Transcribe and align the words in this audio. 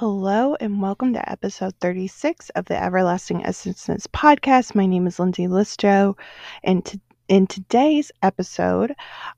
Hello, 0.00 0.56
and 0.60 0.80
welcome 0.80 1.12
to 1.12 1.30
episode 1.30 1.74
36 1.82 2.48
of 2.56 2.64
the 2.64 2.82
Everlasting 2.82 3.44
Essences 3.44 4.06
podcast. 4.06 4.74
My 4.74 4.86
name 4.86 5.06
is 5.06 5.18
Lindsay 5.18 5.46
Listo, 5.46 6.16
and 6.64 6.82
to, 6.86 6.98
in 7.28 7.46
today's 7.46 8.10
episode, 8.22 8.94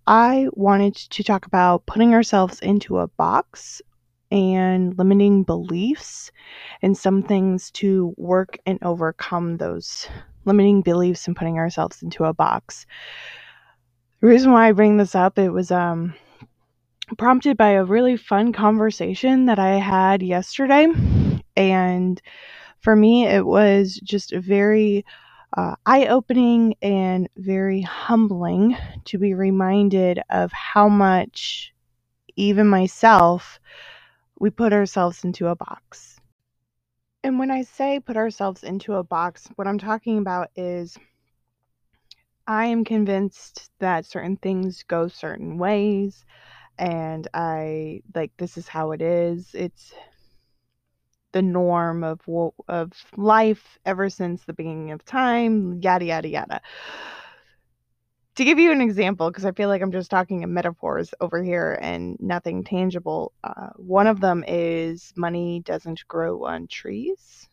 I 0.07 0.47
wanted 0.53 0.95
to 0.95 1.25
talk 1.25 1.47
about 1.47 1.87
putting 1.87 2.15
ourselves 2.15 2.61
into 2.61 2.99
a 2.99 3.09
box 3.09 3.83
and 4.31 4.97
limiting 4.97 5.43
beliefs 5.43 6.31
and 6.81 6.97
some 6.97 7.25
things 7.25 7.73
to 7.73 8.15
work 8.17 8.57
and 8.65 8.79
overcome 8.83 9.57
those 9.57 10.07
limiting 10.45 10.81
beliefs 10.81 11.27
and 11.27 11.35
putting 11.35 11.59
ourselves 11.59 12.05
into 12.05 12.23
a 12.23 12.33
box. 12.33 12.87
The 14.21 14.29
reason 14.29 14.53
why 14.53 14.69
I 14.69 14.73
bring 14.73 14.97
this 14.97 15.17
up, 15.17 15.41
it 15.41 15.51
was 15.51 15.73
um 15.73 16.15
prompted 17.17 17.57
by 17.57 17.71
a 17.71 17.85
really 17.85 18.17
fun 18.17 18.53
conversation 18.53 19.47
that 19.47 19.59
I 19.59 19.77
had 19.77 20.23
yesterday. 20.23 20.89
And 21.57 22.21
for 22.81 22.97
me, 22.97 23.27
it 23.27 23.45
was 23.45 24.01
just 24.03 24.35
very 24.35 25.05
uh, 25.57 25.77
eye 25.85 26.07
opening 26.07 26.75
and 26.83 27.29
very 27.37 27.83
humbling 27.83 28.77
to 29.05 29.19
be 29.19 29.35
reminded 29.35 30.21
of 30.31 30.51
how 30.53 30.89
much, 30.89 31.73
even 32.37 32.67
myself, 32.67 33.61
we 34.39 34.51
put 34.51 34.73
ourselves 34.73 35.25
into 35.25 35.49
a 35.49 35.57
box. 35.57 36.19
And 37.23 37.39
when 37.39 37.51
I 37.51 37.63
say 37.63 38.01
put 38.01 38.17
ourselves 38.17 38.65
into 38.65 38.95
a 38.95 39.05
box, 39.05 39.49
what 39.55 39.69
I'm 39.69 39.79
talking 39.79 40.19
about 40.19 40.49
is 40.57 40.99
I 42.47 42.67
am 42.67 42.85
convinced 42.85 43.71
that 43.79 44.07
certain 44.07 44.37
things 44.37 44.83
go 44.83 45.07
certain 45.07 45.59
ways 45.59 46.25
and 46.83 47.29
I 47.33 48.03
like 48.13 48.33
this 48.39 48.57
is 48.59 48.67
how 48.67 48.91
it 48.91 49.01
is. 49.01 49.55
It's 49.55 49.95
the 51.31 51.41
norm 51.41 52.03
of 52.03 52.21
of 52.69 52.93
life 53.17 53.79
ever 53.87 54.11
since 54.11 54.43
the 54.45 54.53
beginning 54.53 54.91
of 54.91 55.05
time, 55.05 55.79
yada 55.81 56.05
yada 56.05 56.29
yada. 56.29 56.61
To 58.35 58.45
give 58.45 58.59
you 58.59 58.73
an 58.73 58.81
example, 58.81 59.31
because 59.31 59.45
I 59.45 59.53
feel 59.53 59.69
like 59.69 59.81
I'm 59.81 59.93
just 59.93 60.11
talking 60.11 60.43
in 60.43 60.53
metaphors 60.53 61.15
over 61.21 61.41
here 61.41 61.79
and 61.81 62.17
nothing 62.19 62.65
tangible, 62.65 63.33
uh, 63.45 63.69
one 63.77 64.09
of 64.09 64.21
them 64.21 64.43
is 64.49 65.13
money 65.17 65.61
doesn't 65.65 66.03
grow 66.09 66.45
on 66.47 66.67
trees. 66.67 67.49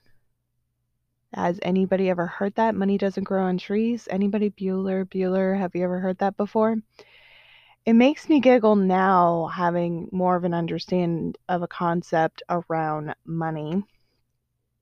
Has 1.35 1.59
anybody 1.61 2.09
ever 2.09 2.25
heard 2.25 2.55
that? 2.55 2.73
Money 2.73 2.97
doesn't 2.97 3.25
grow 3.25 3.43
on 3.43 3.59
trees? 3.59 4.07
Anybody? 4.09 4.49
Bueller, 4.49 5.05
Bueller, 5.05 5.55
have 5.55 5.75
you 5.75 5.83
ever 5.83 5.99
heard 5.99 6.17
that 6.17 6.35
before? 6.35 6.77
It 7.85 7.93
makes 7.93 8.29
me 8.29 8.39
giggle 8.39 8.75
now 8.75 9.47
having 9.47 10.09
more 10.11 10.35
of 10.35 10.43
an 10.43 10.53
understanding 10.53 11.35
of 11.49 11.61
a 11.61 11.67
concept 11.67 12.41
around 12.49 13.15
money. 13.25 13.83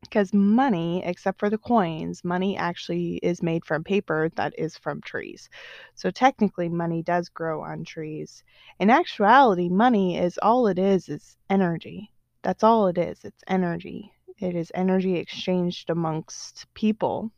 Because 0.01 0.33
money, 0.33 1.03
except 1.03 1.39
for 1.39 1.49
the 1.49 1.57
coins, 1.57 2.23
money 2.23 2.57
actually 2.57 3.17
is 3.17 3.41
made 3.43 3.65
from 3.65 3.83
paper 3.83 4.29
that 4.35 4.53
is 4.57 4.77
from 4.77 5.01
trees. 5.01 5.49
So 5.95 6.11
technically, 6.11 6.69
money 6.69 7.03
does 7.03 7.29
grow 7.29 7.63
on 7.63 7.83
trees. 7.83 8.43
In 8.79 8.89
actuality, 8.89 9.69
money 9.69 10.17
is 10.17 10.37
all 10.41 10.67
it 10.67 10.79
is 10.79 11.09
is 11.09 11.37
energy. 11.49 12.11
That's 12.43 12.63
all 12.63 12.87
it 12.87 12.97
is. 12.97 13.23
It's 13.23 13.43
energy. 13.47 14.11
It 14.39 14.55
is 14.55 14.71
energy 14.75 15.17
exchanged 15.17 15.89
amongst 15.89 16.67
people 16.73 17.31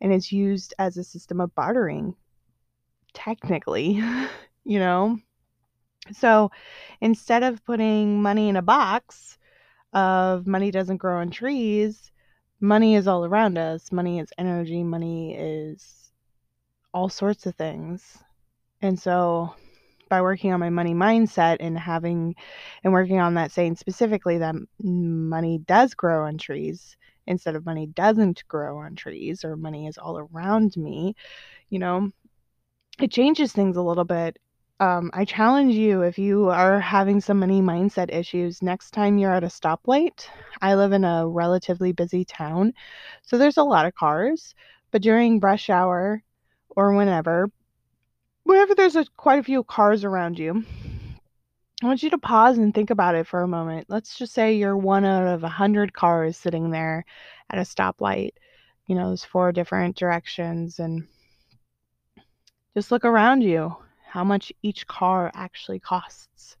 and 0.00 0.12
it's 0.12 0.32
used 0.32 0.74
as 0.78 0.96
a 0.96 1.04
system 1.04 1.40
of 1.40 1.54
bartering, 1.54 2.14
technically. 3.12 4.02
you 4.68 4.78
know? 4.78 5.18
So 6.12 6.50
instead 7.00 7.42
of 7.42 7.64
putting 7.64 8.22
money 8.22 8.48
in 8.48 8.56
a 8.56 8.62
box 8.62 9.38
of 9.94 10.46
money 10.46 10.70
doesn't 10.70 10.98
grow 10.98 11.20
on 11.20 11.30
trees, 11.30 12.12
money 12.60 12.94
is 12.94 13.08
all 13.08 13.24
around 13.24 13.56
us. 13.56 13.90
Money 13.90 14.20
is 14.20 14.28
energy, 14.38 14.84
money 14.84 15.34
is 15.34 16.12
all 16.92 17.08
sorts 17.08 17.46
of 17.46 17.56
things. 17.56 18.18
And 18.82 18.98
so 18.98 19.54
by 20.10 20.20
working 20.22 20.52
on 20.52 20.60
my 20.60 20.70
money 20.70 20.94
mindset 20.94 21.56
and 21.60 21.78
having 21.78 22.34
and 22.84 22.92
working 22.92 23.20
on 23.20 23.34
that 23.34 23.50
saying 23.50 23.76
specifically 23.76 24.38
that 24.38 24.54
money 24.82 25.58
does 25.66 25.94
grow 25.94 26.26
on 26.26 26.38
trees 26.38 26.96
instead 27.26 27.56
of 27.56 27.66
money 27.66 27.86
doesn't 27.86 28.42
grow 28.48 28.78
on 28.78 28.96
trees 28.96 29.44
or 29.44 29.56
money 29.56 29.86
is 29.86 29.98
all 29.98 30.18
around 30.18 30.76
me, 30.76 31.14
you 31.68 31.78
know, 31.78 32.10
it 33.00 33.10
changes 33.12 33.52
things 33.52 33.76
a 33.76 33.82
little 33.82 34.04
bit 34.04 34.38
um, 34.80 35.10
I 35.12 35.24
challenge 35.24 35.74
you 35.74 36.02
if 36.02 36.18
you 36.18 36.50
are 36.50 36.78
having 36.78 37.20
some 37.20 37.40
money 37.40 37.60
mindset 37.60 38.14
issues, 38.14 38.62
next 38.62 38.92
time 38.92 39.18
you're 39.18 39.34
at 39.34 39.42
a 39.42 39.48
stoplight. 39.48 40.26
I 40.62 40.74
live 40.74 40.92
in 40.92 41.04
a 41.04 41.26
relatively 41.26 41.90
busy 41.92 42.24
town, 42.24 42.74
so 43.22 43.38
there's 43.38 43.56
a 43.56 43.64
lot 43.64 43.86
of 43.86 43.96
cars, 43.96 44.54
but 44.92 45.02
during 45.02 45.40
rush 45.40 45.68
hour 45.68 46.22
or 46.70 46.94
whenever, 46.94 47.50
whenever 48.44 48.76
there's 48.76 48.94
a, 48.94 49.04
quite 49.16 49.40
a 49.40 49.44
few 49.44 49.64
cars 49.64 50.04
around 50.04 50.38
you, 50.38 50.64
I 51.82 51.86
want 51.86 52.04
you 52.04 52.10
to 52.10 52.18
pause 52.18 52.58
and 52.58 52.72
think 52.72 52.90
about 52.90 53.16
it 53.16 53.26
for 53.26 53.42
a 53.42 53.48
moment. 53.48 53.86
Let's 53.88 54.16
just 54.16 54.32
say 54.32 54.54
you're 54.54 54.76
one 54.76 55.04
out 55.04 55.26
of 55.26 55.42
a 55.42 55.48
hundred 55.48 55.92
cars 55.92 56.36
sitting 56.36 56.70
there 56.70 57.04
at 57.50 57.58
a 57.58 57.62
stoplight. 57.62 58.30
You 58.86 58.94
know, 58.94 59.08
there's 59.08 59.24
four 59.24 59.50
different 59.50 59.96
directions, 59.96 60.78
and 60.78 61.08
just 62.76 62.92
look 62.92 63.04
around 63.04 63.42
you 63.42 63.76
how 64.08 64.24
much 64.24 64.52
each 64.62 64.86
car 64.86 65.30
actually 65.34 65.78
costs. 65.78 66.56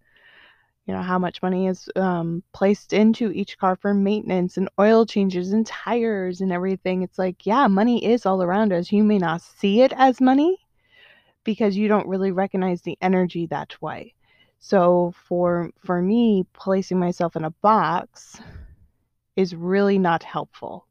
You 0.86 0.94
know, 0.94 1.02
how 1.02 1.18
much 1.18 1.42
money 1.42 1.66
is 1.66 1.88
um, 1.96 2.42
placed 2.52 2.92
into 2.92 3.30
each 3.30 3.58
car 3.58 3.76
for 3.76 3.92
maintenance 3.92 4.56
and 4.56 4.70
oil 4.78 5.04
changes 5.04 5.52
and 5.52 5.66
tires 5.66 6.40
and 6.40 6.50
everything. 6.52 7.02
It's 7.02 7.18
like, 7.18 7.44
yeah, 7.44 7.66
money 7.66 8.04
is 8.04 8.24
all 8.24 8.42
around 8.42 8.72
us. 8.72 8.92
You 8.92 9.04
may 9.04 9.18
not 9.18 9.42
see 9.42 9.82
it 9.82 9.92
as 9.96 10.20
money 10.20 10.56
because 11.44 11.76
you 11.76 11.88
don't 11.88 12.08
really 12.08 12.32
recognize 12.32 12.82
the 12.82 12.96
energy 13.02 13.46
that 13.46 13.80
way. 13.82 14.14
So 14.60 15.14
for 15.28 15.70
for 15.84 16.02
me, 16.02 16.46
placing 16.52 16.98
myself 16.98 17.36
in 17.36 17.44
a 17.44 17.50
box 17.50 18.40
is 19.36 19.54
really 19.54 19.98
not 19.98 20.22
helpful. 20.22 20.86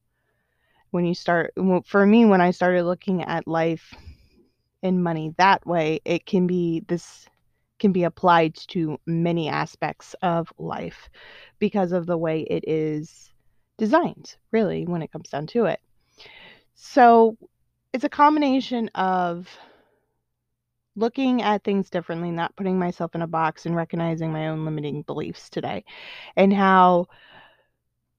When 0.91 1.06
you 1.06 1.16
start 1.16 1.53
for 1.85 2.06
me 2.06 2.25
when 2.25 2.41
I 2.41 2.51
started 2.51 2.84
looking 2.84 3.23
at 3.23 3.47
life 3.47 3.94
in 4.84 5.02
money 5.02 5.34
that 5.38 5.66
way, 5.66 6.00
it 6.06 6.26
can 6.26 6.48
be 6.48 6.84
this 6.88 7.28
can 7.80 7.92
be 7.92 8.04
applied 8.04 8.56
to 8.56 9.00
many 9.06 9.50
aspects 9.50 10.16
of 10.22 10.52
life 10.58 11.10
because 11.60 11.92
of 11.92 12.08
the 12.08 12.18
way 12.18 12.42
it 12.42 12.64
is 12.68 13.32
designed, 13.78 14.36
really, 14.52 14.86
when 14.86 15.02
it 15.04 15.12
comes 15.12 15.30
down 15.30 15.46
to 15.46 15.66
it. 15.66 15.80
So 16.74 17.38
it's 17.94 18.04
a 18.04 18.10
combination 18.10 18.90
of 18.96 19.48
looking 20.96 21.44
at 21.44 21.64
things 21.64 21.92
differently, 21.92 22.32
not 22.32 22.56
putting 22.56 22.80
myself 22.80 23.14
in 23.14 23.22
a 23.22 23.28
box 23.28 23.66
and 23.68 23.76
recognizing 23.76 24.32
my 24.32 24.48
own 24.48 24.66
limiting 24.66 25.04
beliefs 25.04 25.50
today, 25.50 25.86
and 26.36 26.52
how 26.52 27.06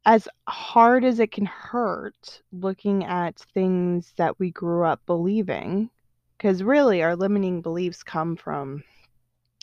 as 0.05 0.29
hard 0.47 1.05
as 1.05 1.19
it 1.19 1.33
can 1.33 1.45
hurt 1.47 2.41
looking 2.53 3.05
at 3.05 3.45
things 3.53 4.15
that 4.17 4.39
we 4.39 4.51
grew 4.53 4.85
up 4.85 5.01
believing 5.07 5.91
because 6.39 6.63
really, 6.63 7.03
our 7.03 7.17
limiting 7.17 7.61
beliefs 7.61 8.05
come 8.05 8.37
from 8.37 8.85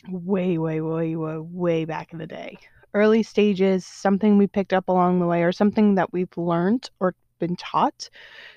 way, 0.08 0.58
way, 0.58 0.80
way, 0.82 1.16
way, 1.16 1.38
way 1.38 1.84
back 1.86 2.12
in 2.12 2.18
the 2.18 2.26
day. 2.26 2.58
Early 2.92 3.22
stages, 3.22 3.86
something 3.86 4.36
we 4.36 4.46
picked 4.46 4.74
up 4.74 4.88
along 4.88 5.18
the 5.18 5.26
way, 5.26 5.42
or 5.42 5.52
something 5.52 5.94
that 5.94 6.12
we've 6.12 6.36
learned 6.36 6.90
or 7.00 7.14
been 7.38 7.56
taught 7.56 8.10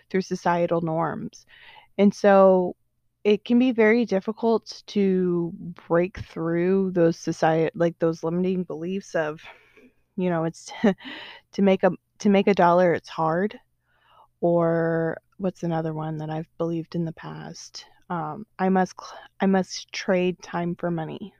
through 0.09 0.21
societal 0.21 0.81
norms. 0.81 1.45
And 1.97 2.13
so 2.13 2.75
it 3.23 3.45
can 3.45 3.57
be 3.57 3.71
very 3.71 4.05
difficult 4.05 4.83
to 4.87 5.51
break 5.87 6.19
through 6.19 6.91
those 6.91 7.17
society 7.17 7.69
like 7.75 7.97
those 7.99 8.23
limiting 8.23 8.63
beliefs 8.63 9.13
of 9.13 9.41
you 10.15 10.29
know 10.29 10.45
it's 10.45 10.71
to 11.51 11.61
make 11.61 11.83
a 11.83 11.91
to 12.17 12.29
make 12.29 12.47
a 12.47 12.53
dollar 12.53 12.93
it's 12.93 13.09
hard 13.09 13.59
or 14.39 15.17
what's 15.37 15.63
another 15.63 15.93
one 15.93 16.17
that 16.17 16.29
I've 16.29 16.47
believed 16.57 16.95
in 16.95 17.03
the 17.03 17.11
past 17.11 17.85
um, 18.09 18.45
I 18.57 18.69
must 18.69 18.95
I 19.39 19.45
must 19.45 19.91
trade 19.93 20.41
time 20.41 20.75
for 20.75 20.89
money, 20.89 21.33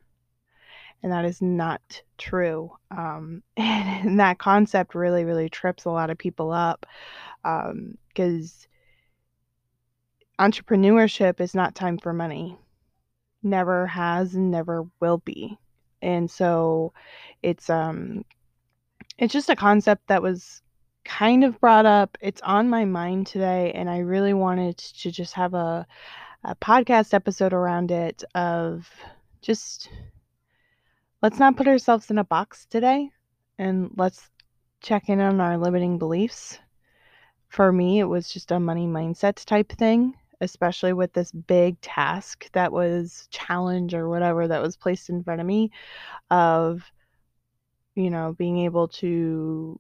and 1.02 1.12
that 1.12 1.26
is 1.26 1.42
not 1.42 1.82
true. 2.18 2.72
Um, 2.92 3.44
and 3.58 4.20
that 4.20 4.38
concept 4.38 4.96
really 4.96 5.26
really 5.26 5.50
trips 5.50 5.86
a 5.86 5.90
lot 5.90 6.10
of 6.10 6.18
people 6.18 6.52
up 6.52 6.86
because 7.44 8.68
um, 10.40 10.52
entrepreneurship 10.52 11.40
is 11.40 11.56
not 11.56 11.76
time 11.76 11.98
for 11.98 12.14
money, 12.14 12.58
never 13.42 13.88
has 13.88 14.36
and 14.36 14.52
never 14.52 14.86
will 15.00 15.20
be, 15.20 15.58
and 16.02 16.30
so 16.30 16.94
it's 17.42 17.70
um 17.70 18.24
it's 19.18 19.34
just 19.34 19.50
a 19.50 19.56
concept 19.56 20.08
that 20.08 20.22
was 20.22 20.62
kind 21.04 21.44
of 21.44 21.60
brought 21.60 21.86
up. 21.86 22.18
It's 22.22 22.42
on 22.42 22.70
my 22.70 22.86
mind 22.86 23.28
today, 23.28 23.72
and 23.74 23.90
I 23.90 24.00
really 24.00 24.34
wanted 24.34 24.78
to 24.78 25.12
just 25.12 25.34
have 25.34 25.54
a 25.54 25.86
a 26.44 26.56
podcast 26.56 27.14
episode 27.14 27.54
around 27.54 27.92
it 27.92 28.24
of 28.36 28.90
just 29.42 29.90
let's 31.22 31.40
not 31.40 31.58
put 31.58 31.68
ourselves 31.68 32.10
in 32.10 32.18
a 32.18 32.24
box 32.24 32.66
today 32.66 33.10
and 33.58 33.92
let's 33.98 34.30
check 34.82 35.10
in 35.10 35.20
on 35.20 35.42
our 35.42 35.58
limiting 35.58 35.98
beliefs. 35.98 36.60
For 37.50 37.72
me, 37.72 38.00
it 38.00 38.06
was 38.06 38.32
just 38.32 38.52
a 38.52 38.60
money 38.60 38.88
mindset 38.88 39.44
type 39.44 39.72
thing, 39.72 40.14
especially 40.40 40.94
with 40.94 41.14
this 41.14 41.32
big 41.32 41.82
task 41.82 42.50
that 42.54 42.72
was 42.72 43.28
challenge 43.32 43.94
or 43.94 44.08
whatever 44.08 44.48
that 44.48 44.62
was 44.62 44.78
placed 44.78 45.10
in 45.10 45.24
front 45.24 45.42
of 45.42 45.48
me 45.48 45.72
of 46.30 46.84
you 47.96 48.10
know, 48.10 48.34
being 48.38 48.60
able 48.60 48.88
to 48.88 49.80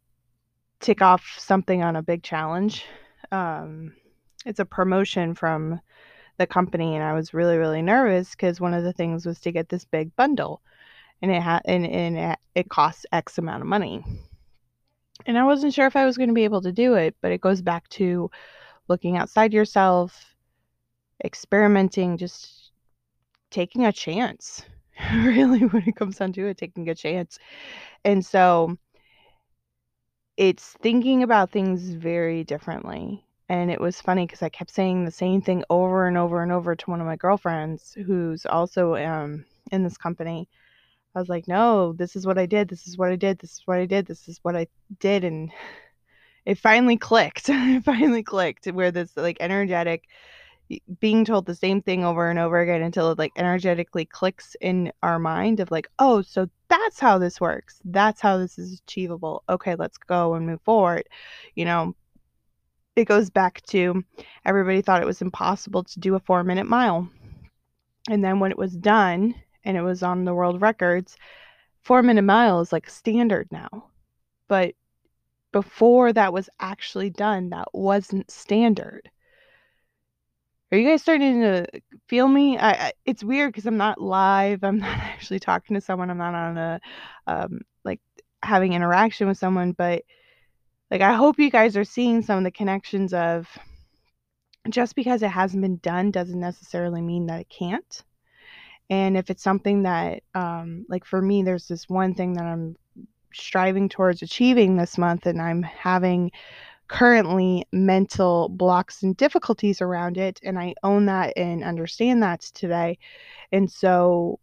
tick 0.81 1.01
off 1.01 1.35
something 1.37 1.83
on 1.83 1.95
a 1.95 2.03
big 2.03 2.21
challenge. 2.21 2.85
Um, 3.31 3.93
it's 4.45 4.59
a 4.59 4.65
promotion 4.65 5.35
from 5.35 5.79
the 6.39 6.47
company, 6.47 6.95
and 6.95 7.03
I 7.03 7.13
was 7.13 7.33
really, 7.33 7.57
really 7.57 7.83
nervous 7.83 8.31
because 8.31 8.59
one 8.59 8.73
of 8.73 8.83
the 8.83 8.93
things 8.93 9.25
was 9.25 9.39
to 9.41 9.51
get 9.51 9.69
this 9.69 9.85
big 9.85 10.15
bundle, 10.15 10.61
and 11.21 11.31
it 11.31 11.41
had 11.41 11.61
and, 11.65 11.85
and 11.85 12.35
it, 12.55 12.69
costs 12.69 13.05
X 13.11 13.37
amount 13.37 13.61
of 13.61 13.67
money. 13.67 14.03
And 15.27 15.37
I 15.37 15.43
wasn't 15.43 15.73
sure 15.73 15.85
if 15.85 15.95
I 15.95 16.05
was 16.05 16.17
going 16.17 16.29
to 16.29 16.35
be 16.35 16.45
able 16.45 16.61
to 16.61 16.71
do 16.71 16.95
it, 16.95 17.15
but 17.21 17.31
it 17.31 17.41
goes 17.41 17.61
back 17.61 17.87
to 17.89 18.31
looking 18.87 19.17
outside 19.17 19.53
yourself, 19.53 20.33
experimenting, 21.23 22.17
just 22.17 22.71
taking 23.51 23.85
a 23.85 23.93
chance. 23.93 24.63
really, 25.13 25.65
when 25.65 25.83
it 25.87 25.95
comes 25.95 26.17
down 26.17 26.33
to 26.33 26.47
it, 26.47 26.57
taking 26.57 26.89
a 26.89 26.95
chance. 26.95 27.37
And 28.03 28.25
so 28.25 28.77
it's 30.37 30.73
thinking 30.81 31.21
about 31.21 31.51
things 31.51 31.89
very 31.89 32.45
differently. 32.45 33.25
And 33.49 33.71
it 33.71 33.81
was 33.81 33.99
funny 33.99 34.27
because 34.27 34.43
I 34.43 34.49
kept 34.49 34.69
saying 34.69 35.03
the 35.03 35.11
same 35.11 35.41
thing 35.41 35.63
over 35.71 36.07
and 36.07 36.17
over 36.17 36.43
and 36.43 36.51
over 36.51 36.75
to 36.75 36.89
one 36.89 37.01
of 37.01 37.07
my 37.07 37.15
girlfriends 37.15 37.97
who's 38.05 38.45
also 38.45 38.95
um, 38.95 39.43
in 39.71 39.83
this 39.83 39.97
company. 39.97 40.47
I 41.15 41.19
was 41.19 41.29
like, 41.29 41.47
no, 41.47 41.93
this 41.93 42.15
is 42.15 42.27
what 42.27 42.37
I 42.37 42.45
did. 42.45 42.67
This 42.67 42.87
is 42.87 42.95
what 42.95 43.09
I 43.09 43.15
did. 43.15 43.39
This 43.39 43.57
is 43.57 43.61
what 43.65 43.79
I 43.79 43.87
did. 43.87 44.05
This 44.05 44.27
is 44.27 44.39
what 44.43 44.55
I 44.55 44.67
did. 44.99 45.23
And 45.23 45.51
it 46.45 46.59
finally 46.59 46.97
clicked. 46.97 47.49
it 47.49 47.83
finally 47.83 48.21
clicked 48.21 48.67
where 48.67 48.91
this 48.91 49.17
like 49.17 49.37
energetic 49.39 50.07
being 50.99 51.25
told 51.25 51.47
the 51.47 51.55
same 51.55 51.81
thing 51.81 52.05
over 52.05 52.29
and 52.29 52.37
over 52.37 52.59
again 52.59 52.83
until 52.83 53.11
it 53.11 53.17
like 53.17 53.31
energetically 53.35 54.05
clicks 54.05 54.55
in 54.61 54.91
our 55.01 55.17
mind 55.17 55.59
of 55.59 55.71
like, 55.71 55.89
oh, 55.97 56.21
so 56.21 56.47
that's 56.67 56.99
how 56.99 57.17
this 57.17 57.41
works. 57.41 57.81
That's 57.85 58.21
how 58.21 58.37
this 58.37 58.59
is 58.59 58.79
achievable. 58.79 59.43
Okay, 59.49 59.73
let's 59.73 59.97
go 59.97 60.35
and 60.35 60.45
move 60.45 60.61
forward. 60.61 61.09
You 61.55 61.65
know, 61.65 61.95
it 62.99 63.07
goes 63.07 63.29
back 63.29 63.61
to 63.67 64.03
everybody 64.45 64.81
thought 64.81 65.01
it 65.01 65.07
was 65.07 65.21
impossible 65.21 65.83
to 65.83 65.99
do 65.99 66.15
a 66.15 66.19
four 66.19 66.43
minute 66.43 66.67
mile. 66.67 67.09
And 68.09 68.23
then 68.23 68.39
when 68.39 68.51
it 68.51 68.57
was 68.57 68.75
done 68.75 69.35
and 69.63 69.77
it 69.77 69.81
was 69.81 70.03
on 70.03 70.25
the 70.25 70.33
world 70.33 70.61
records, 70.61 71.17
four 71.81 72.03
minute 72.03 72.23
mile 72.23 72.59
is 72.61 72.71
like 72.71 72.89
standard 72.89 73.47
now. 73.51 73.85
But 74.47 74.75
before 75.51 76.13
that 76.13 76.33
was 76.33 76.49
actually 76.59 77.09
done, 77.09 77.49
that 77.49 77.69
wasn't 77.73 78.29
standard. 78.31 79.09
Are 80.71 80.77
you 80.77 80.87
guys 80.87 81.01
starting 81.01 81.41
to 81.41 81.65
feel 82.07 82.27
me? 82.27 82.57
I, 82.57 82.71
I 82.71 82.91
it's 83.05 83.23
weird 83.23 83.51
because 83.51 83.65
I'm 83.65 83.77
not 83.77 84.01
live. 84.01 84.63
I'm 84.63 84.77
not 84.79 84.97
actually 84.97 85.39
talking 85.39 85.73
to 85.75 85.81
someone. 85.81 86.09
I'm 86.09 86.17
not 86.17 86.35
on 86.35 86.57
a 86.57 86.81
um, 87.25 87.61
like 87.83 88.01
having 88.43 88.73
interaction 88.73 89.27
with 89.27 89.37
someone, 89.37 89.71
but 89.71 90.03
like 90.91 91.01
I 91.01 91.13
hope 91.13 91.39
you 91.39 91.51
guys 91.51 91.77
are 91.77 91.83
seeing 91.83 92.21
some 92.21 92.39
of 92.39 92.43
the 92.43 92.51
connections 92.51 93.13
of 93.13 93.47
just 94.69 94.95
because 94.95 95.23
it 95.23 95.29
hasn't 95.29 95.61
been 95.61 95.77
done 95.77 96.11
doesn't 96.11 96.39
necessarily 96.39 97.01
mean 97.01 97.27
that 97.27 97.41
it 97.41 97.49
can't. 97.49 98.03
And 98.89 99.15
if 99.15 99.29
it's 99.29 99.43
something 99.43 99.83
that 99.83 100.23
um, 100.33 100.85
like 100.89 101.05
for 101.05 101.21
me, 101.21 101.43
there's 101.43 101.67
this 101.67 101.87
one 101.87 102.15
thing 102.15 102.33
that 102.33 102.45
I'm 102.45 102.75
striving 103.33 103.87
towards 103.89 104.21
achieving 104.21 104.75
this 104.75 104.97
month, 104.97 105.27
and 105.27 105.41
I'm 105.41 105.61
having 105.61 106.31
currently 106.87 107.65
mental 107.71 108.49
blocks 108.49 109.03
and 109.03 109.15
difficulties 109.15 109.79
around 109.79 110.17
it. 110.17 110.39
And 110.43 110.57
I 110.57 110.73
own 110.83 111.05
that 111.05 111.33
and 111.37 111.63
understand 111.63 112.23
that 112.23 112.41
today. 112.41 112.97
And 113.51 113.71
so 113.71 114.39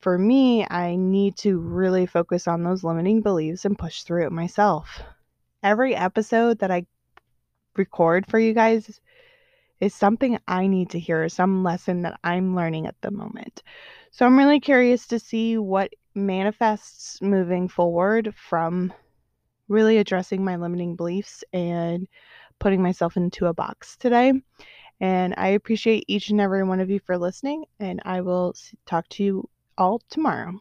for 0.00 0.18
me, 0.18 0.66
I 0.68 0.96
need 0.96 1.36
to 1.38 1.58
really 1.58 2.06
focus 2.06 2.48
on 2.48 2.64
those 2.64 2.82
limiting 2.82 3.22
beliefs 3.22 3.64
and 3.64 3.78
push 3.78 4.02
through 4.02 4.26
it 4.26 4.32
myself. 4.32 5.02
Every 5.62 5.94
episode 5.94 6.60
that 6.60 6.70
I 6.70 6.86
record 7.76 8.26
for 8.28 8.38
you 8.38 8.52
guys 8.54 9.00
is 9.80 9.94
something 9.94 10.38
I 10.46 10.66
need 10.66 10.90
to 10.90 11.00
hear, 11.00 11.28
some 11.28 11.62
lesson 11.64 12.02
that 12.02 12.18
I'm 12.24 12.54
learning 12.54 12.86
at 12.86 12.96
the 13.00 13.10
moment. 13.10 13.62
So 14.10 14.26
I'm 14.26 14.38
really 14.38 14.60
curious 14.60 15.06
to 15.08 15.18
see 15.18 15.58
what 15.58 15.92
manifests 16.14 17.20
moving 17.22 17.68
forward 17.68 18.34
from 18.36 18.92
really 19.68 19.98
addressing 19.98 20.44
my 20.44 20.56
limiting 20.56 20.96
beliefs 20.96 21.44
and 21.52 22.08
putting 22.58 22.82
myself 22.82 23.16
into 23.16 23.46
a 23.46 23.54
box 23.54 23.96
today. 23.96 24.32
And 25.00 25.34
I 25.36 25.48
appreciate 25.48 26.04
each 26.08 26.30
and 26.30 26.40
every 26.40 26.64
one 26.64 26.80
of 26.80 26.90
you 26.90 26.98
for 26.98 27.16
listening, 27.16 27.64
and 27.78 28.00
I 28.04 28.20
will 28.20 28.54
talk 28.86 29.08
to 29.10 29.24
you 29.24 29.48
all 29.76 30.00
tomorrow. 30.10 30.60